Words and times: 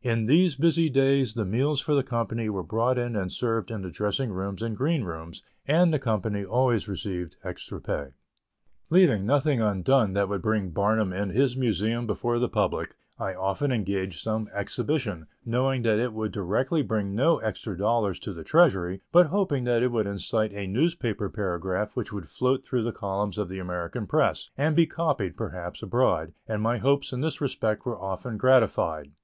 In 0.00 0.26
these 0.26 0.54
busy 0.54 0.88
days 0.88 1.34
the 1.34 1.44
meals 1.44 1.80
for 1.80 1.92
the 1.92 2.04
company 2.04 2.48
were 2.48 2.62
brought 2.62 2.96
in 2.98 3.16
and 3.16 3.32
served 3.32 3.68
in 3.68 3.82
the 3.82 3.90
dressing 3.90 4.30
rooms 4.30 4.62
and 4.62 4.76
green 4.76 5.02
rooms, 5.02 5.42
and 5.66 5.92
the 5.92 5.98
company 5.98 6.44
always 6.44 6.86
received 6.86 7.34
extra 7.42 7.80
pay. 7.80 8.10
Leaving 8.90 9.26
nothing 9.26 9.60
undone 9.60 10.12
that 10.12 10.28
would 10.28 10.40
bring 10.40 10.70
Barnum 10.70 11.12
and 11.12 11.32
his 11.32 11.56
Museum 11.56 12.06
before 12.06 12.38
the 12.38 12.48
public, 12.48 12.94
I 13.18 13.34
often 13.34 13.72
engaged 13.72 14.20
some 14.20 14.48
exhibition, 14.54 15.26
knowing 15.44 15.82
that 15.82 15.98
it 15.98 16.12
would 16.12 16.30
directly 16.30 16.82
bring 16.82 17.16
no 17.16 17.38
extra 17.38 17.76
dollars 17.76 18.20
to 18.20 18.32
the 18.32 18.44
treasury, 18.44 19.00
but 19.10 19.26
hoping 19.26 19.64
that 19.64 19.82
it 19.82 19.90
would 19.90 20.06
incite 20.06 20.52
a 20.54 20.68
newspaper 20.68 21.28
paragraph 21.28 21.96
which 21.96 22.12
would 22.12 22.28
float 22.28 22.64
through 22.64 22.84
the 22.84 22.92
columns 22.92 23.36
of 23.36 23.48
the 23.48 23.58
American 23.58 24.06
press 24.06 24.48
and 24.56 24.76
be 24.76 24.86
copied, 24.86 25.36
perhaps, 25.36 25.82
abroad, 25.82 26.32
and 26.46 26.62
my 26.62 26.78
hopes 26.78 27.12
in 27.12 27.20
this 27.20 27.40
respect 27.40 27.84
were 27.84 27.98
often 28.00 28.36
gratified. 28.36 29.10